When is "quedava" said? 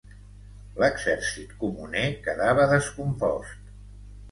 2.29-2.67